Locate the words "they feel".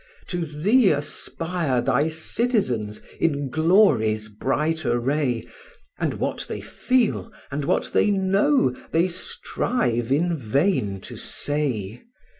6.49-7.31